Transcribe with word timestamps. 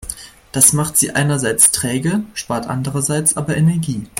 Das 0.51 0.73
macht 0.73 0.97
sie 0.97 1.11
einerseits 1.11 1.69
träge, 1.71 2.23
spart 2.33 2.65
andererseits 2.65 3.37
aber 3.37 3.55
Energie. 3.55 4.07